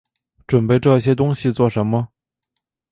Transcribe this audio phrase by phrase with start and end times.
[0.47, 2.07] 準备这些东西做什么